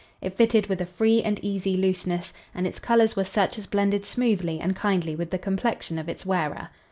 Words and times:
It 0.19 0.35
fitted 0.35 0.65
with 0.65 0.81
a 0.81 0.87
free 0.87 1.21
and 1.21 1.39
easy 1.43 1.77
looseness 1.77 2.33
and 2.55 2.65
its 2.65 2.79
colors 2.79 3.15
were 3.15 3.23
such 3.23 3.59
as 3.59 3.67
blended 3.67 4.03
smoothly 4.03 4.59
and 4.59 4.75
kindly 4.75 5.15
with 5.15 5.29
the 5.29 5.37
complexion 5.37 5.99
of 5.99 6.09
its 6.09 6.25
wearer. 6.25 6.69